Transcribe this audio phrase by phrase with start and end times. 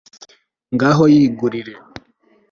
[0.75, 1.73] ngaho yigurire